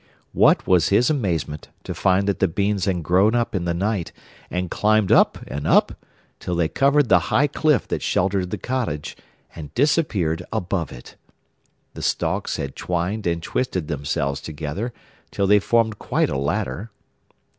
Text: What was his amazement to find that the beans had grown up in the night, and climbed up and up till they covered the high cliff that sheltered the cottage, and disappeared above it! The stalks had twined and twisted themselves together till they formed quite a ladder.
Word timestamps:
What 0.33 0.65
was 0.65 0.89
his 0.89 1.11
amazement 1.11 1.69
to 1.83 1.93
find 1.93 2.27
that 2.27 2.39
the 2.39 2.47
beans 2.47 2.85
had 2.85 3.03
grown 3.03 3.35
up 3.35 3.53
in 3.53 3.65
the 3.65 3.73
night, 3.75 4.11
and 4.49 4.71
climbed 4.71 5.11
up 5.11 5.37
and 5.45 5.67
up 5.67 5.91
till 6.39 6.55
they 6.55 6.67
covered 6.69 7.07
the 7.07 7.19
high 7.29 7.45
cliff 7.45 7.87
that 7.89 8.01
sheltered 8.01 8.49
the 8.49 8.57
cottage, 8.57 9.15
and 9.55 9.71
disappeared 9.75 10.41
above 10.51 10.91
it! 10.91 11.17
The 11.93 12.01
stalks 12.01 12.57
had 12.57 12.75
twined 12.75 13.27
and 13.27 13.43
twisted 13.43 13.89
themselves 13.89 14.41
together 14.41 14.91
till 15.29 15.45
they 15.45 15.59
formed 15.59 15.99
quite 15.99 16.31
a 16.31 16.35
ladder. 16.39 16.89